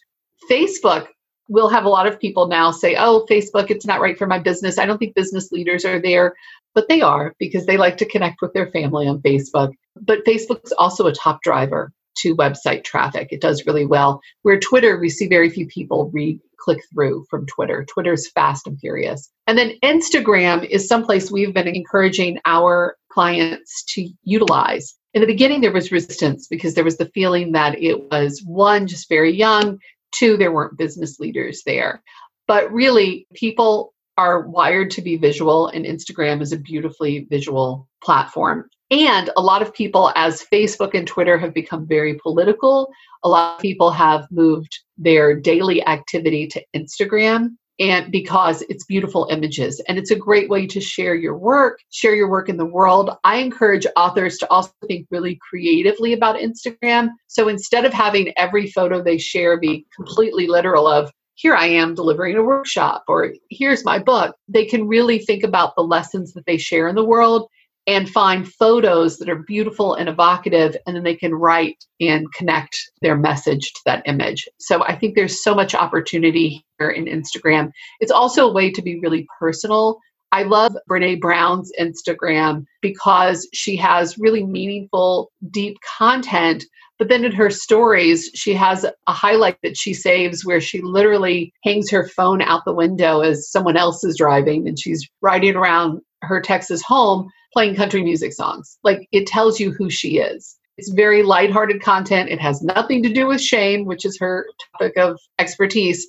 Facebook 0.50 1.08
we'll 1.48 1.68
have 1.68 1.84
a 1.84 1.90
lot 1.90 2.06
of 2.06 2.20
people 2.20 2.48
now 2.48 2.70
say, 2.70 2.96
oh, 2.96 3.26
Facebook, 3.30 3.70
it's 3.70 3.86
not 3.86 4.00
right 4.00 4.18
for 4.18 4.26
my 4.26 4.38
business. 4.38 4.78
I 4.78 4.86
don't 4.86 4.98
think 4.98 5.14
business 5.14 5.52
leaders 5.52 5.84
are 5.84 6.00
there, 6.00 6.34
but 6.74 6.88
they 6.88 7.00
are 7.00 7.34
because 7.38 7.66
they 7.66 7.76
like 7.76 7.96
to 7.98 8.06
connect 8.06 8.42
with 8.42 8.52
their 8.52 8.70
family 8.70 9.06
on 9.06 9.22
Facebook. 9.22 9.72
But 10.00 10.24
Facebook's 10.24 10.72
also 10.72 11.06
a 11.06 11.12
top 11.12 11.42
driver 11.42 11.92
to 12.18 12.36
website 12.36 12.84
traffic. 12.84 13.28
It 13.30 13.40
does 13.40 13.66
really 13.66 13.86
well. 13.86 14.20
Where 14.42 14.58
Twitter, 14.58 14.98
we 14.98 15.08
see 15.08 15.28
very 15.28 15.50
few 15.50 15.66
people 15.66 16.10
read 16.12 16.40
click 16.58 16.78
through 16.92 17.24
from 17.30 17.46
Twitter. 17.46 17.84
Twitter's 17.88 18.30
fast 18.30 18.66
and 18.66 18.78
furious. 18.80 19.30
And 19.46 19.56
then 19.56 19.74
Instagram 19.82 20.68
is 20.68 20.88
someplace 20.88 21.30
we've 21.30 21.54
been 21.54 21.68
encouraging 21.68 22.38
our 22.44 22.96
clients 23.10 23.84
to 23.94 24.08
utilize. 24.24 24.94
In 25.14 25.20
the 25.20 25.26
beginning, 25.26 25.60
there 25.60 25.72
was 25.72 25.92
resistance 25.92 26.46
because 26.48 26.74
there 26.74 26.84
was 26.84 26.98
the 26.98 27.10
feeling 27.14 27.52
that 27.52 27.80
it 27.80 28.10
was 28.10 28.42
one, 28.44 28.86
just 28.86 29.08
very 29.08 29.32
young, 29.32 29.78
two, 30.16 30.36
there 30.36 30.52
weren't 30.52 30.78
business 30.78 31.18
leaders 31.20 31.62
there. 31.64 32.02
But 32.46 32.72
really, 32.72 33.26
people 33.34 33.92
are 34.16 34.48
wired 34.48 34.90
to 34.92 35.02
be 35.02 35.16
visual, 35.16 35.68
and 35.68 35.84
Instagram 35.84 36.40
is 36.40 36.52
a 36.52 36.58
beautifully 36.58 37.26
visual 37.30 37.88
platform. 38.02 38.68
And 38.90 39.30
a 39.36 39.42
lot 39.42 39.62
of 39.62 39.74
people, 39.74 40.12
as 40.14 40.46
Facebook 40.52 40.94
and 40.94 41.06
Twitter 41.06 41.36
have 41.38 41.52
become 41.52 41.86
very 41.86 42.14
political, 42.22 42.88
a 43.24 43.28
lot 43.28 43.56
of 43.56 43.60
people 43.60 43.90
have 43.90 44.26
moved 44.30 44.78
their 44.96 45.38
daily 45.38 45.84
activity 45.86 46.46
to 46.48 46.64
Instagram 46.74 47.56
and 47.78 48.10
because 48.10 48.62
it's 48.62 48.84
beautiful 48.84 49.28
images 49.30 49.80
and 49.88 49.98
it's 49.98 50.10
a 50.10 50.16
great 50.16 50.48
way 50.48 50.66
to 50.66 50.80
share 50.80 51.14
your 51.14 51.36
work 51.36 51.78
share 51.90 52.14
your 52.14 52.30
work 52.30 52.48
in 52.48 52.56
the 52.56 52.64
world 52.64 53.10
i 53.24 53.36
encourage 53.36 53.86
authors 53.96 54.38
to 54.38 54.50
also 54.50 54.72
think 54.86 55.06
really 55.10 55.38
creatively 55.48 56.12
about 56.12 56.36
instagram 56.36 57.08
so 57.26 57.48
instead 57.48 57.84
of 57.84 57.92
having 57.92 58.32
every 58.36 58.70
photo 58.70 59.02
they 59.02 59.18
share 59.18 59.58
be 59.58 59.86
completely 59.94 60.46
literal 60.46 60.86
of 60.86 61.10
here 61.36 61.54
I 61.54 61.66
am 61.66 61.94
delivering 61.94 62.36
a 62.36 62.42
workshop 62.42 63.04
or 63.08 63.34
here's 63.50 63.84
my 63.84 63.98
book. 63.98 64.34
They 64.48 64.64
can 64.64 64.88
really 64.88 65.18
think 65.18 65.44
about 65.44 65.76
the 65.76 65.82
lessons 65.82 66.32
that 66.32 66.46
they 66.46 66.56
share 66.56 66.88
in 66.88 66.94
the 66.94 67.04
world 67.04 67.50
and 67.86 68.10
find 68.10 68.52
photos 68.52 69.18
that 69.18 69.28
are 69.28 69.44
beautiful 69.46 69.94
and 69.94 70.08
evocative, 70.08 70.76
and 70.86 70.96
then 70.96 71.04
they 71.04 71.14
can 71.14 71.34
write 71.34 71.84
and 72.00 72.32
connect 72.32 72.76
their 73.00 73.16
message 73.16 73.72
to 73.72 73.80
that 73.86 74.02
image. 74.06 74.48
So 74.58 74.82
I 74.82 74.96
think 74.96 75.14
there's 75.14 75.42
so 75.42 75.54
much 75.54 75.74
opportunity 75.74 76.64
here 76.78 76.90
in 76.90 77.04
Instagram. 77.04 77.70
It's 78.00 78.10
also 78.12 78.48
a 78.48 78.52
way 78.52 78.72
to 78.72 78.82
be 78.82 78.98
really 79.00 79.26
personal. 79.38 79.98
I 80.32 80.42
love 80.42 80.76
Brene 80.90 81.20
Brown's 81.20 81.72
Instagram 81.78 82.64
because 82.82 83.48
she 83.54 83.76
has 83.76 84.18
really 84.18 84.44
meaningful, 84.44 85.30
deep 85.50 85.78
content 85.98 86.64
but 86.98 87.08
then 87.08 87.24
in 87.24 87.32
her 87.32 87.50
stories, 87.50 88.30
she 88.34 88.54
has 88.54 88.84
a 88.84 89.12
highlight 89.12 89.58
that 89.62 89.76
she 89.76 89.92
saves 89.92 90.44
where 90.44 90.60
she 90.60 90.80
literally 90.80 91.52
hangs 91.62 91.90
her 91.90 92.08
phone 92.08 92.40
out 92.40 92.64
the 92.64 92.72
window 92.72 93.20
as 93.20 93.50
someone 93.50 93.76
else 93.76 94.02
is 94.02 94.16
driving 94.16 94.66
and 94.66 94.78
she's 94.78 95.06
riding 95.20 95.56
around 95.56 96.00
her 96.22 96.40
Texas 96.40 96.82
home 96.82 97.28
playing 97.52 97.74
country 97.74 98.02
music 98.02 98.32
songs. 98.32 98.78
Like 98.82 99.08
it 99.12 99.26
tells 99.26 99.60
you 99.60 99.72
who 99.72 99.90
she 99.90 100.18
is. 100.18 100.56
It's 100.78 100.90
very 100.90 101.22
lighthearted 101.22 101.82
content. 101.82 102.30
It 102.30 102.40
has 102.40 102.62
nothing 102.62 103.02
to 103.02 103.12
do 103.12 103.26
with 103.26 103.40
shame, 103.40 103.86
which 103.86 104.04
is 104.04 104.18
her 104.18 104.46
topic 104.72 104.96
of 104.98 105.18
expertise, 105.38 106.06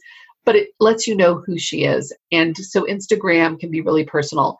but 0.47 0.55
it 0.55 0.69
lets 0.79 1.05
you 1.05 1.15
know 1.15 1.43
who 1.45 1.59
she 1.59 1.83
is. 1.83 2.15
And 2.31 2.55
so 2.55 2.85
Instagram 2.85 3.59
can 3.59 3.69
be 3.69 3.81
really 3.81 4.05
personal. 4.05 4.57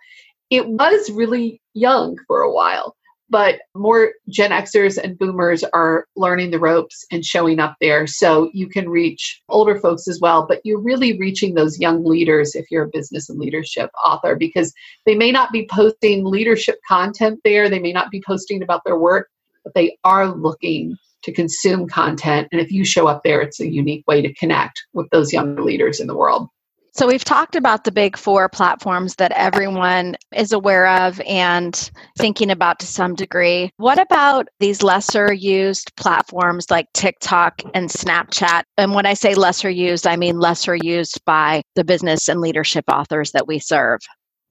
It 0.49 0.67
was 0.67 1.09
really 1.09 1.61
young 1.73 2.17
for 2.27 2.41
a 2.41 2.51
while 2.51 2.97
but 3.29 3.59
more 3.75 4.13
Gen 4.29 4.51
Xers 4.51 4.97
and 4.97 5.17
boomers 5.17 5.63
are 5.73 6.05
learning 6.15 6.51
the 6.51 6.59
ropes 6.59 7.05
and 7.11 7.25
showing 7.25 7.59
up 7.59 7.75
there. 7.81 8.07
So 8.07 8.49
you 8.53 8.69
can 8.69 8.89
reach 8.89 9.41
older 9.49 9.79
folks 9.79 10.07
as 10.07 10.19
well, 10.21 10.45
but 10.47 10.61
you're 10.63 10.81
really 10.81 11.17
reaching 11.17 11.53
those 11.53 11.79
young 11.79 12.05
leaders 12.05 12.55
if 12.55 12.71
you're 12.71 12.85
a 12.85 12.89
business 12.89 13.29
and 13.29 13.39
leadership 13.39 13.89
author 14.03 14.35
because 14.35 14.73
they 15.05 15.15
may 15.15 15.31
not 15.31 15.51
be 15.51 15.67
posting 15.69 16.25
leadership 16.25 16.79
content 16.87 17.39
there, 17.43 17.69
they 17.69 17.79
may 17.79 17.91
not 17.91 18.11
be 18.11 18.21
posting 18.25 18.63
about 18.63 18.83
their 18.85 18.97
work, 18.97 19.29
but 19.63 19.73
they 19.73 19.97
are 20.03 20.27
looking 20.27 20.95
to 21.23 21.31
consume 21.31 21.87
content. 21.87 22.47
And 22.51 22.61
if 22.61 22.71
you 22.71 22.85
show 22.85 23.07
up 23.07 23.21
there, 23.23 23.41
it's 23.41 23.59
a 23.59 23.67
unique 23.67 24.05
way 24.07 24.21
to 24.21 24.33
connect 24.33 24.85
with 24.93 25.09
those 25.11 25.33
younger 25.33 25.63
leaders 25.63 25.99
in 25.99 26.07
the 26.07 26.15
world. 26.15 26.47
So, 26.97 27.05
we've 27.05 27.23
talked 27.23 27.55
about 27.55 27.83
the 27.83 27.91
big 27.91 28.17
four 28.17 28.49
platforms 28.49 29.17
that 29.17 29.31
everyone 29.33 30.15
is 30.35 30.51
aware 30.51 30.87
of 30.87 31.21
and 31.27 31.91
thinking 32.17 32.49
about 32.49 32.79
to 32.79 32.87
some 32.87 33.13
degree. 33.13 33.69
What 33.77 33.99
about 33.99 34.47
these 34.59 34.81
lesser 34.81 35.31
used 35.31 35.95
platforms 35.95 36.71
like 36.71 36.87
TikTok 36.95 37.61
and 37.75 37.87
Snapchat? 37.87 38.63
And 38.79 38.95
when 38.95 39.05
I 39.05 39.13
say 39.13 39.35
lesser 39.35 39.69
used, 39.69 40.07
I 40.07 40.15
mean 40.15 40.39
lesser 40.39 40.75
used 40.75 41.23
by 41.23 41.61
the 41.75 41.83
business 41.83 42.27
and 42.29 42.41
leadership 42.41 42.85
authors 42.91 43.31
that 43.33 43.47
we 43.47 43.59
serve. 43.59 43.99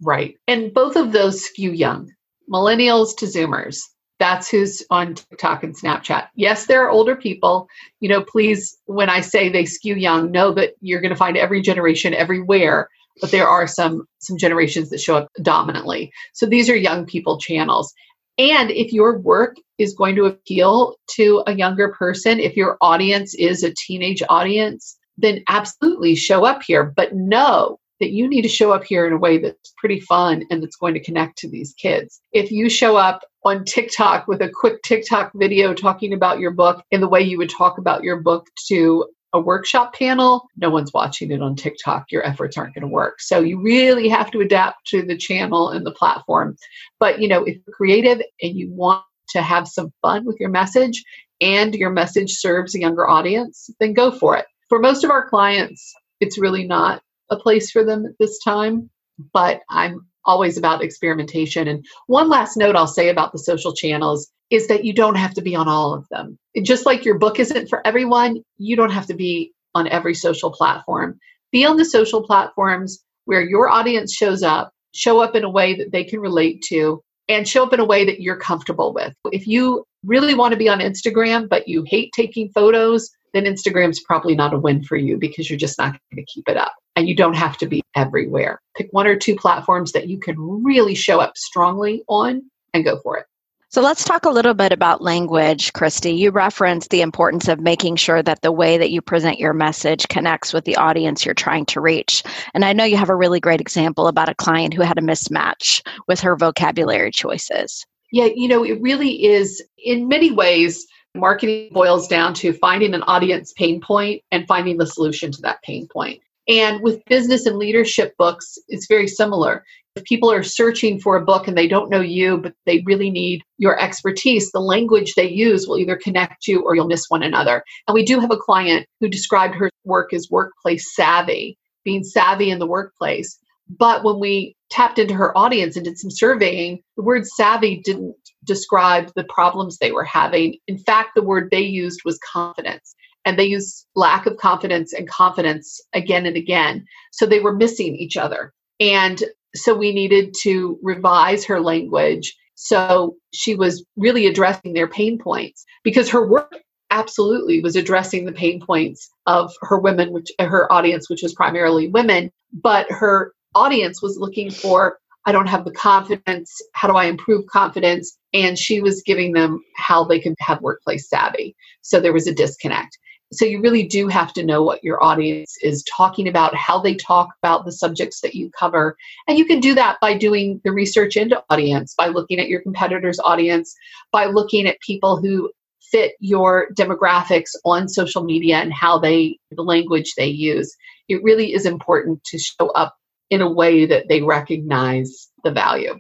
Right. 0.01 0.37
And 0.47 0.73
both 0.73 0.95
of 0.95 1.11
those 1.11 1.43
skew 1.43 1.73
young, 1.73 2.13
millennials 2.49 3.17
to 3.17 3.27
Zoomers 3.27 3.81
that's 4.19 4.49
who's 4.49 4.83
on 4.91 5.15
TikTok 5.15 5.63
and 5.63 5.77
Snapchat. 5.77 6.29
Yes, 6.35 6.67
there 6.67 6.85
are 6.85 6.91
older 6.91 7.17
people. 7.17 7.69
You 8.01 8.09
know, 8.09 8.23
please, 8.23 8.77
when 8.87 9.11
I 9.11 9.21
say 9.21 9.49
they 9.49 9.67
skew 9.67 9.95
young, 9.95 10.31
know 10.31 10.53
that 10.55 10.75
you're 10.81 11.01
going 11.01 11.11
to 11.11 11.17
find 11.17 11.37
every 11.37 11.61
generation 11.61 12.15
everywhere, 12.15 12.89
but 13.21 13.31
there 13.31 13.49
are 13.49 13.67
some 13.67 14.07
some 14.19 14.39
generations 14.39 14.91
that 14.91 15.01
show 15.01 15.17
up 15.17 15.29
dominantly. 15.43 16.11
So 16.33 16.47
these 16.47 16.69
are 16.71 16.77
young 16.77 17.07
people 17.07 17.39
channels. 17.39 17.93
And 18.39 18.71
if 18.71 18.93
your 18.93 19.19
work 19.19 19.57
is 19.79 19.95
going 19.95 20.15
to 20.17 20.27
appeal 20.27 20.97
to 21.13 21.43
a 21.47 21.55
younger 21.55 21.93
person, 21.93 22.39
if 22.39 22.57
your 22.57 22.77
audience 22.81 23.35
is 23.35 23.63
a 23.63 23.73
teenage 23.75 24.23
audience, 24.29 24.97
then 25.17 25.43
absolutely 25.49 26.15
show 26.15 26.45
up 26.45 26.63
here. 26.63 26.85
But 26.85 27.15
know 27.15 27.79
that 28.00 28.11
you 28.11 28.29
need 28.29 28.43
to 28.43 28.49
show 28.49 28.73
up 28.73 28.85
here 28.85 29.07
in 29.07 29.12
a 29.12 29.19
way 29.19 29.38
that's 29.38 29.73
pretty 29.79 30.00
fun 30.00 30.45
and 30.50 30.62
that's 30.62 30.76
going 30.76 30.95
to 30.95 31.03
connect 31.03 31.38
to 31.38 31.49
these 31.49 31.75
kids. 31.75 32.21
If 32.33 32.50
you 32.50 32.69
show 32.69 32.97
up 32.97 33.23
on 33.45 33.65
TikTok 33.65 34.26
with 34.26 34.43
a 34.43 34.50
quick 34.50 34.83
TikTok 34.83 35.33
video 35.35 35.73
talking 35.73 36.12
about 36.12 36.38
your 36.38 36.50
book 36.50 36.83
in 36.91 37.00
the 37.00 37.09
way 37.09 37.23
you 37.23 37.38
would 37.38 37.50
talk 37.50 37.79
about 37.79 38.03
your 38.03 38.21
book 38.21 38.47
to 38.69 39.07
a 39.33 39.41
workshop 39.41 39.95
panel, 39.95 40.49
no 40.57 40.71
one's 40.71 40.93
watching 40.93 41.31
it 41.31 41.43
on 41.43 41.57
TikTok. 41.57 42.07
Your 42.11 42.25
efforts 42.25 42.57
aren't 42.57 42.75
going 42.75 42.83
to 42.83 42.88
work. 42.88 43.21
So 43.21 43.41
you 43.41 43.61
really 43.61 44.09
have 44.09 44.31
to 44.31 44.41
adapt 44.41 44.87
to 44.88 45.03
the 45.03 45.17
channel 45.17 45.71
and 45.71 45.85
the 45.85 45.93
platform. 45.93 46.57
But 46.99 47.21
you 47.21 47.29
know, 47.29 47.45
if 47.45 47.57
you're 47.57 47.75
creative 47.75 48.21
and 48.43 48.57
you 48.57 48.73
want 48.73 49.05
to 49.31 49.43
have 49.43 49.69
some 49.69 49.93
fun 50.03 50.25
with 50.25 50.37
your 50.38 50.50
message 50.50 51.03
and 51.41 51.75
your 51.75 51.91
message 51.91 52.33
serves 52.33 52.75
a 52.75 52.81
younger 52.81 53.09
audience, 53.09 53.69
then 53.81 53.93
go 53.93 54.11
for 54.11 54.37
it. 54.37 54.47
For 54.69 54.79
most 54.79 55.05
of 55.05 55.11
our 55.11 55.29
clients, 55.29 55.95
it's 56.21 56.38
really 56.38 56.67
not 56.67 57.03
a 57.30 57.37
place 57.37 57.71
for 57.71 57.85
them 57.85 58.06
at 58.06 58.12
this 58.18 58.38
time, 58.42 58.90
but 59.33 59.61
I'm 59.71 60.06
always 60.25 60.59
about 60.59 60.83
experimentation. 60.83 61.68
And 61.68 61.85
one 62.06 62.28
last 62.28 62.56
note 62.56 62.76
I'll 62.76 62.87
say 62.87 63.09
about 63.09 63.33
the 63.33 63.38
social 63.38 63.73
channels 63.73 64.30
is 64.50 64.68
that 64.68 64.85
you 64.85 64.92
don't 64.92 65.16
have 65.16 65.35
to 65.35 65.42
be 65.42 65.54
on 65.54 65.68
all 65.68 65.95
of 65.95 66.06
them. 66.11 66.38
Just 66.62 66.87
like 66.87 67.04
your 67.04 67.18
book 67.18 67.40
isn't 67.40 67.68
for 67.68 67.85
everyone, 67.87 68.42
you 68.59 68.76
don't 68.76 68.92
have 68.92 69.06
to 69.06 69.14
be 69.14 69.52
on 69.75 69.88
every 69.88 70.14
social 70.14 70.50
platform. 70.50 71.18
Be 71.52 71.64
on 71.64 71.76
the 71.76 71.85
social 71.85 72.23
platforms 72.23 73.02
where 73.25 73.42
your 73.42 73.68
audience 73.68 74.12
shows 74.12 74.42
up, 74.42 74.73
show 74.92 75.21
up 75.21 75.35
in 75.35 75.45
a 75.45 75.50
way 75.50 75.75
that 75.76 75.92
they 75.92 76.04
can 76.04 76.21
relate 76.21 76.62
to, 76.68 77.02
and 77.28 77.49
show 77.49 77.64
up 77.64 77.73
in 77.73 77.80
a 77.80 77.85
way 77.85 78.04
that 78.04 78.21
you're 78.21 78.37
comfortable 78.37 78.92
with. 78.92 79.14
If 79.33 79.47
you 79.47 79.85
really 80.04 80.35
want 80.35 80.52
to 80.52 80.59
be 80.59 80.68
on 80.68 80.80
Instagram, 80.80 81.49
but 81.49 81.66
you 81.66 81.85
hate 81.87 82.12
taking 82.14 82.50
photos, 82.50 83.11
then 83.35 83.45
Instagram's 83.45 84.00
probably 84.00 84.35
not 84.35 84.54
a 84.54 84.59
win 84.59 84.83
for 84.83 84.97
you 84.97 85.18
because 85.18 85.50
you're 85.50 85.59
just 85.59 85.78
not 85.78 85.92
going 85.92 86.25
to 86.25 86.33
keep 86.33 86.49
it 86.49 86.56
up. 86.56 86.73
And 86.95 87.09
you 87.09 87.14
don't 87.14 87.37
have 87.37 87.59
to 87.59 87.66
be 87.66 87.83
everywhere. 87.95 88.61
Pick 88.76 88.88
one 88.92 89.06
or 89.06 89.16
two 89.16 89.37
platforms 89.37 89.92
that 89.92 90.09
you 90.09 90.18
can 90.18 90.37
really 90.64 90.95
show 90.95 91.21
up 91.21 91.37
strongly 91.37 92.02
on 92.09 92.42
and 92.73 92.85
go 92.85 92.99
for 93.02 93.18
it. 93.18 93.26
So 93.69 93.83
let's 93.83 94.05
talk 94.05 94.25
a 94.25 94.31
little 94.31 94.55
bit 94.55 94.73
about 94.73 95.03
language, 95.03 95.73
Christy. 95.73 96.13
You 96.13 96.31
referenced 96.31 96.91
the 96.91 97.03
importance 97.03 97.49
of 97.49 97.59
making 97.59 97.97
sure 97.97 98.23
that 98.23 98.41
the 98.41 98.53
way 98.53 98.79
that 98.79 98.91
you 98.91 99.03
present 99.03 99.39
your 99.39 99.53
message 99.53 100.07
connects 100.09 100.53
with 100.53 100.65
the 100.65 100.77
audience 100.77 101.25
you're 101.25 101.35
trying 101.35 101.67
to 101.67 101.81
reach. 101.81 102.23
And 102.55 102.65
I 102.65 102.73
know 102.73 102.85
you 102.85 102.97
have 102.97 103.11
a 103.11 103.17
really 103.17 103.41
great 103.41 103.61
example 103.61 104.07
about 104.07 104.29
a 104.29 104.35
client 104.37 104.73
who 104.73 104.83
had 104.83 104.99
a 104.99 105.03
mismatch 105.03 105.87
with 106.07 106.21
her 106.21 106.37
vocabulary 106.37 107.11
choices. 107.11 107.85
Yeah, 108.13 108.29
you 108.35 108.47
know, 108.47 108.65
it 108.65 108.81
really 108.81 109.25
is 109.25 109.63
in 109.77 110.07
many 110.07 110.31
ways 110.31 110.87
marketing 111.17 111.71
boils 111.73 112.07
down 112.07 112.35
to 112.35 112.53
finding 112.53 112.95
an 112.95 113.03
audience 113.03 113.53
pain 113.53 113.81
point 113.81 114.23
and 114.31 114.47
finding 114.47 114.77
the 114.77 114.87
solution 114.87 115.33
to 115.33 115.43
that 115.43 115.63
pain 115.63 115.89
point. 115.89 116.21
And 116.49 116.81
with 116.83 117.05
business 117.07 117.47
and 117.47 117.57
leadership 117.57 118.15
books, 118.19 118.59
it's 118.69 118.87
very 118.87 119.09
similar. 119.09 119.65
If 119.97 120.05
people 120.05 120.31
are 120.31 120.43
searching 120.43 121.00
for 121.00 121.17
a 121.17 121.25
book 121.25 121.49
and 121.49 121.57
they 121.57 121.67
don't 121.67 121.91
know 121.91 122.00
you, 122.00 122.38
but 122.38 122.55
they 122.67 122.83
really 122.87 123.11
need 123.11 123.43
your 123.59 123.81
expertise, 123.81 124.53
the 124.53 124.61
language 124.61 125.15
they 125.15 125.29
use 125.29 125.67
will 125.67 125.79
either 125.79 125.97
connect 125.97 126.47
you 126.47 126.62
or 126.62 126.75
you'll 126.75 126.87
miss 126.87 127.07
one 127.09 127.23
another. 127.23 127.65
And 127.88 127.95
we 127.95 128.05
do 128.05 128.21
have 128.21 128.31
a 128.31 128.37
client 128.37 128.87
who 129.00 129.09
described 129.09 129.55
her 129.55 129.71
work 129.85 130.12
as 130.12 130.29
workplace 130.31 130.95
savvy, 130.95 131.59
being 131.85 132.05
savvy 132.05 132.50
in 132.50 132.59
the 132.59 132.67
workplace. 132.67 133.38
But 133.69 134.05
when 134.05 134.21
we 134.21 134.55
tapped 134.71 134.99
into 134.99 135.15
her 135.15 135.37
audience 135.37 135.76
and 135.76 135.85
did 135.85 135.99
some 135.99 136.11
surveying, 136.11 136.83
the 136.97 137.03
word 137.03 137.26
savvy 137.26 137.81
didn't 137.85 138.15
describe 138.45 139.11
the 139.17 139.25
problems 139.25 139.79
they 139.79 139.93
were 139.93 140.05
having. 140.05 140.57
In 140.69 140.79
fact, 140.79 141.11
the 141.17 141.23
word 141.23 141.49
they 141.50 141.62
used 141.62 142.03
was 142.05 142.21
confidence. 142.33 142.95
And 143.26 143.38
they 143.38 143.45
used 143.45 143.87
lack 143.95 144.25
of 144.25 144.38
confidence 144.38 144.95
and 144.95 145.06
confidence 145.09 145.80
again 145.92 146.25
and 146.25 146.37
again. 146.37 146.87
So 147.12 147.26
they 147.26 147.40
were 147.40 147.54
missing 147.54 147.95
each 147.97 148.16
other. 148.16 148.54
And 148.80 149.23
so 149.54 149.75
we 149.75 149.92
needed 149.92 150.35
to 150.42 150.78
revise 150.83 151.45
her 151.45 151.61
language 151.61 152.35
so 152.56 153.16
she 153.35 153.54
was 153.54 153.85
really 153.97 154.26
addressing 154.26 154.73
their 154.73 154.88
pain 154.88 155.18
points 155.18 155.64
because 155.85 156.09
her 156.09 156.26
work 156.26 156.56
absolutely 156.90 157.61
was 157.61 157.76
addressing 157.76 158.25
the 158.25 158.33
pain 158.33 158.64
points 158.64 159.09
of 159.26 159.52
her 159.61 159.78
women 159.78 160.12
which 160.12 160.30
her 160.40 160.71
audience 160.73 161.11
which 161.11 161.23
was 161.23 161.35
primarily 161.35 161.88
women 161.88 162.30
but 162.52 162.87
her 162.90 163.33
audience 163.54 164.02
was 164.02 164.16
looking 164.18 164.50
for 164.50 164.99
I 165.28 165.33
don't 165.33 165.49
have 165.49 165.64
the 165.64 165.73
confidence. 165.73 166.54
How 166.75 166.87
do 166.87 166.95
I 166.95 167.06
improve 167.06 167.47
confidence? 167.47 168.16
And 168.33 168.56
she 168.56 168.80
was 168.80 169.02
giving 169.04 169.33
them 169.33 169.61
how 169.75 170.04
they 170.04 170.21
could 170.21 170.37
have 170.38 170.62
workplace 170.62 171.09
savvy. 171.09 171.56
So 171.83 171.99
there 171.99 172.12
was 172.12 172.28
a 172.28 172.33
disconnect. 172.33 172.97
So 173.33 173.45
you 173.45 173.61
really 173.61 173.83
do 173.83 174.06
have 174.09 174.33
to 174.35 174.45
know 174.45 174.62
what 174.62 174.85
your 174.85 175.02
audience 175.02 175.56
is 175.62 175.85
talking 175.97 176.28
about, 176.28 176.54
how 176.54 176.80
they 176.80 176.95
talk 176.95 177.30
about 177.42 177.64
the 177.64 177.73
subjects 177.73 178.21
that 178.21 178.35
you 178.35 178.50
cover. 178.59 178.97
And 179.26 179.37
you 179.37 179.45
can 179.45 179.59
do 179.59 179.75
that 179.75 179.99
by 180.00 180.16
doing 180.16 180.61
the 180.64 180.73
research 180.73 181.16
into 181.16 181.42
audience, 181.50 181.95
by 181.97 182.09
looking 182.09 182.38
at 182.38 182.49
your 182.49 182.62
competitors' 182.62 183.18
audience, 183.25 183.75
by 184.12 184.26
looking 184.26 184.66
at 184.66 184.80
people 184.80 185.21
who 185.21 185.50
fit 185.90 186.12
your 186.21 186.68
demographics 186.78 187.50
on 187.64 187.88
social 187.88 188.25
media 188.25 188.59
and 188.59 188.73
how 188.73 188.99
they 188.99 189.38
the 189.50 189.62
language 189.62 190.14
they 190.16 190.26
use. 190.26 190.75
It 191.09 191.23
really 191.23 191.52
is 191.52 191.66
important 191.66 192.23
to 192.25 192.38
show 192.38 192.68
up 192.71 192.97
in 193.30 193.40
a 193.40 193.50
way 193.50 193.87
that 193.87 194.09
they 194.09 194.23
recognize 194.23 195.28
the 195.42 195.50
value. 195.50 195.99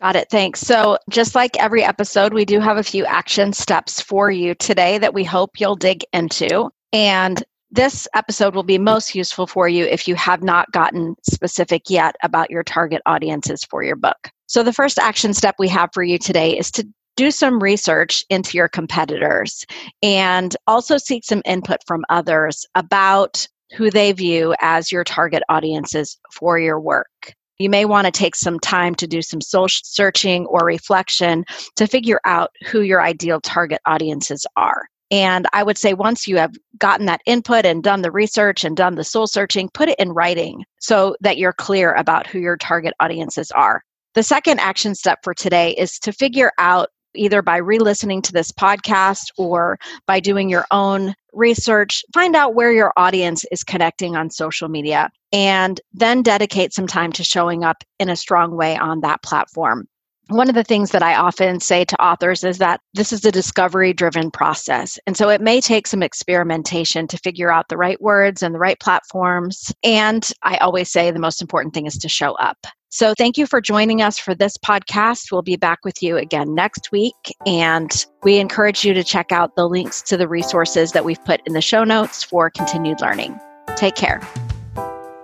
Got 0.00 0.16
it. 0.16 0.28
Thanks. 0.28 0.60
So, 0.60 0.98
just 1.08 1.34
like 1.34 1.56
every 1.58 1.84
episode, 1.84 2.34
we 2.34 2.44
do 2.44 2.58
have 2.60 2.76
a 2.76 2.82
few 2.82 3.04
action 3.04 3.52
steps 3.52 4.00
for 4.00 4.30
you 4.30 4.54
today 4.56 4.98
that 4.98 5.14
we 5.14 5.24
hope 5.24 5.60
you'll 5.60 5.76
dig 5.76 6.04
into. 6.12 6.70
And 6.92 7.42
this 7.70 8.06
episode 8.14 8.54
will 8.54 8.64
be 8.64 8.78
most 8.78 9.14
useful 9.14 9.46
for 9.46 9.68
you 9.68 9.84
if 9.84 10.06
you 10.06 10.14
have 10.16 10.42
not 10.42 10.70
gotten 10.72 11.14
specific 11.22 11.90
yet 11.90 12.16
about 12.22 12.50
your 12.50 12.62
target 12.62 13.02
audiences 13.06 13.64
for 13.64 13.82
your 13.82 13.96
book. 13.96 14.30
So, 14.46 14.62
the 14.62 14.72
first 14.72 14.98
action 14.98 15.32
step 15.32 15.54
we 15.58 15.68
have 15.68 15.90
for 15.94 16.02
you 16.02 16.18
today 16.18 16.58
is 16.58 16.70
to 16.72 16.86
do 17.16 17.30
some 17.30 17.62
research 17.62 18.24
into 18.30 18.56
your 18.56 18.68
competitors 18.68 19.64
and 20.02 20.56
also 20.66 20.98
seek 20.98 21.24
some 21.24 21.42
input 21.44 21.78
from 21.86 22.04
others 22.08 22.66
about 22.74 23.46
who 23.76 23.90
they 23.90 24.12
view 24.12 24.54
as 24.60 24.90
your 24.90 25.04
target 25.04 25.42
audiences 25.48 26.18
for 26.32 26.58
your 26.58 26.80
work. 26.80 27.34
You 27.58 27.70
may 27.70 27.84
want 27.84 28.06
to 28.06 28.10
take 28.10 28.34
some 28.34 28.58
time 28.58 28.94
to 28.96 29.06
do 29.06 29.22
some 29.22 29.40
soul 29.40 29.68
searching 29.68 30.46
or 30.46 30.64
reflection 30.64 31.44
to 31.76 31.86
figure 31.86 32.20
out 32.24 32.50
who 32.66 32.80
your 32.80 33.00
ideal 33.02 33.40
target 33.40 33.80
audiences 33.86 34.46
are. 34.56 34.86
And 35.10 35.46
I 35.52 35.62
would 35.62 35.78
say 35.78 35.94
once 35.94 36.26
you 36.26 36.38
have 36.38 36.54
gotten 36.78 37.06
that 37.06 37.20
input 37.26 37.64
and 37.64 37.82
done 37.82 38.02
the 38.02 38.10
research 38.10 38.64
and 38.64 38.76
done 38.76 38.96
the 38.96 39.04
soul 39.04 39.26
searching, 39.26 39.68
put 39.72 39.88
it 39.88 39.98
in 39.98 40.10
writing 40.10 40.64
so 40.80 41.14
that 41.20 41.38
you're 41.38 41.52
clear 41.52 41.92
about 41.92 42.26
who 42.26 42.40
your 42.40 42.56
target 42.56 42.94
audiences 42.98 43.50
are. 43.52 43.82
The 44.14 44.22
second 44.22 44.60
action 44.60 44.94
step 44.94 45.20
for 45.22 45.34
today 45.34 45.72
is 45.72 45.98
to 46.00 46.12
figure 46.12 46.52
out 46.58 46.88
either 47.14 47.42
by 47.42 47.56
re 47.56 47.78
listening 47.78 48.22
to 48.22 48.32
this 48.32 48.50
podcast 48.50 49.30
or 49.36 49.78
by 50.06 50.20
doing 50.20 50.48
your 50.48 50.66
own 50.70 51.14
research, 51.32 52.02
find 52.12 52.36
out 52.36 52.54
where 52.54 52.72
your 52.72 52.92
audience 52.96 53.44
is 53.50 53.64
connecting 53.64 54.16
on 54.16 54.30
social 54.30 54.68
media, 54.68 55.10
and 55.32 55.80
then 55.92 56.22
dedicate 56.22 56.72
some 56.72 56.86
time 56.86 57.12
to 57.12 57.24
showing 57.24 57.64
up 57.64 57.82
in 57.98 58.08
a 58.08 58.16
strong 58.16 58.56
way 58.56 58.76
on 58.76 59.00
that 59.00 59.22
platform. 59.22 59.86
One 60.28 60.48
of 60.48 60.54
the 60.54 60.64
things 60.64 60.90
that 60.92 61.02
I 61.02 61.16
often 61.16 61.60
say 61.60 61.84
to 61.84 62.02
authors 62.02 62.44
is 62.44 62.56
that 62.56 62.80
this 62.94 63.12
is 63.12 63.26
a 63.26 63.32
discovery 63.32 63.92
driven 63.92 64.30
process. 64.30 64.98
And 65.06 65.18
so 65.18 65.28
it 65.28 65.42
may 65.42 65.60
take 65.60 65.86
some 65.86 66.02
experimentation 66.02 67.06
to 67.08 67.18
figure 67.18 67.52
out 67.52 67.68
the 67.68 67.76
right 67.76 68.00
words 68.00 68.42
and 68.42 68.54
the 68.54 68.58
right 68.58 68.80
platforms. 68.80 69.70
And 69.82 70.26
I 70.42 70.56
always 70.58 70.90
say 70.90 71.10
the 71.10 71.18
most 71.18 71.42
important 71.42 71.74
thing 71.74 71.84
is 71.84 71.98
to 71.98 72.08
show 72.08 72.32
up. 72.36 72.56
So 72.94 73.12
thank 73.12 73.36
you 73.36 73.48
for 73.48 73.60
joining 73.60 74.02
us 74.02 74.20
for 74.20 74.36
this 74.36 74.56
podcast. 74.56 75.32
We'll 75.32 75.42
be 75.42 75.56
back 75.56 75.84
with 75.84 76.00
you 76.00 76.16
again 76.16 76.54
next 76.54 76.92
week. 76.92 77.34
And 77.44 77.90
we 78.22 78.38
encourage 78.38 78.84
you 78.84 78.94
to 78.94 79.02
check 79.02 79.32
out 79.32 79.56
the 79.56 79.68
links 79.68 80.00
to 80.02 80.16
the 80.16 80.28
resources 80.28 80.92
that 80.92 81.04
we've 81.04 81.22
put 81.24 81.40
in 81.44 81.54
the 81.54 81.60
show 81.60 81.82
notes 81.82 82.22
for 82.22 82.50
continued 82.50 83.00
learning. 83.00 83.36
Take 83.76 83.96
care. 83.96 84.20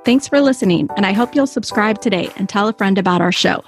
Thanks 0.04 0.26
for 0.26 0.40
listening, 0.40 0.88
and 0.96 1.06
I 1.06 1.12
hope 1.12 1.32
you'll 1.36 1.46
subscribe 1.46 2.00
today 2.00 2.32
and 2.34 2.48
tell 2.48 2.66
a 2.66 2.72
friend 2.72 2.98
about 2.98 3.20
our 3.20 3.30
show. 3.30 3.62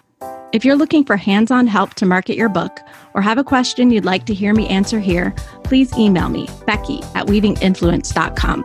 If 0.53 0.65
you're 0.65 0.75
looking 0.75 1.05
for 1.05 1.17
hands 1.17 1.53
on 1.53 1.69
help 1.69 1.95
to 1.95 2.05
market 2.05 2.37
your 2.37 2.49
book 2.49 2.81
or 3.15 3.23
have 3.23 3.39
a 3.39 3.45
question 3.45 3.93
you'd 3.93 4.05
like 4.05 4.27
to 4.27 4.35
hear 4.35 4.53
me 4.53 4.67
answer 4.67 4.99
here, 4.99 5.33
please 5.63 5.97
email 5.97 6.29
me, 6.29 6.49
Becky 6.67 7.05
at 7.15 7.27
weavinginfluence.com. 7.29 8.65